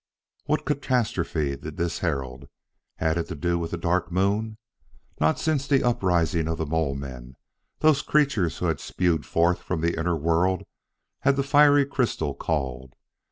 What 0.47 0.65
catastrophe 0.65 1.55
did 1.55 1.77
this 1.77 1.99
herald? 1.99 2.47
Had 2.95 3.19
it 3.19 3.27
to 3.27 3.35
do 3.35 3.59
with 3.59 3.69
the 3.69 3.77
Dark 3.77 4.11
Moon? 4.11 4.57
Not 5.19 5.37
since 5.39 5.67
the 5.67 5.83
uprising 5.83 6.47
of 6.47 6.57
the 6.57 6.65
Mole 6.65 6.95
men, 6.95 7.35
those 7.81 8.01
creatures 8.01 8.57
who 8.57 8.65
had 8.65 8.79
spewed 8.79 9.27
forth 9.27 9.61
from 9.61 9.81
the 9.81 9.99
inner 9.99 10.15
world, 10.17 10.63
had 11.19 11.35
the 11.35 11.43
fiery 11.43 11.85
crystal 11.85 12.33
called!... 12.33 12.95